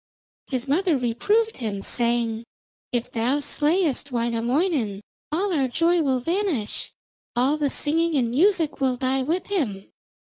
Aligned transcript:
His 0.47 0.67
mother 0.67 0.97
reproved 0.97 1.57
him, 1.57 1.83
saying, 1.83 2.43
'If 2.91 3.11
thou 3.11 3.39
slayest 3.39 4.11
Wainamoinen 4.11 5.01
all 5.31 5.53
our 5.53 5.67
joy 5.67 6.01
will 6.01 6.19
vanish, 6.19 6.91
all 7.35 7.55
the 7.55 7.69
singing 7.69 8.15
and 8.15 8.31
music 8.31 8.81
will 8.81 8.97
die 8.97 9.21
with 9.21 9.45
him. 9.51 9.91